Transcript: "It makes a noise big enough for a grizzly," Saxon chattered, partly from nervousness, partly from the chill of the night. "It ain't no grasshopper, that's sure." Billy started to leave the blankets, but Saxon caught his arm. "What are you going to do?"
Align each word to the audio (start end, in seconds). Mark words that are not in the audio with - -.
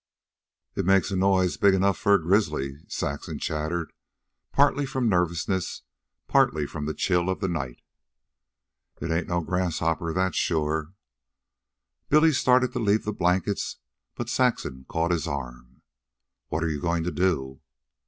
"It 0.75 0.83
makes 0.83 1.11
a 1.11 1.15
noise 1.15 1.57
big 1.57 1.75
enough 1.75 1.95
for 1.95 2.15
a 2.15 2.19
grizzly," 2.19 2.79
Saxon 2.87 3.37
chattered, 3.37 3.93
partly 4.51 4.87
from 4.87 5.07
nervousness, 5.07 5.83
partly 6.27 6.65
from 6.65 6.87
the 6.87 6.95
chill 6.95 7.29
of 7.29 7.39
the 7.39 7.47
night. 7.47 7.83
"It 8.99 9.11
ain't 9.11 9.27
no 9.27 9.41
grasshopper, 9.41 10.11
that's 10.11 10.37
sure." 10.37 10.93
Billy 12.09 12.31
started 12.31 12.73
to 12.73 12.79
leave 12.79 13.05
the 13.05 13.13
blankets, 13.13 13.77
but 14.15 14.27
Saxon 14.27 14.87
caught 14.89 15.11
his 15.11 15.27
arm. 15.27 15.81
"What 16.47 16.63
are 16.63 16.69
you 16.69 16.81
going 16.81 17.03
to 17.03 17.11
do?" 17.11 17.61